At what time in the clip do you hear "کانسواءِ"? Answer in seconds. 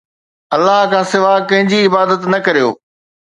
0.93-1.37